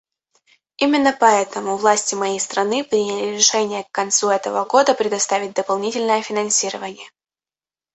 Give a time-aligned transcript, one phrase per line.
[0.77, 7.07] Именно поэтому власти моей страны приняли решение к концу этого года предоставить дополнительное финансирование.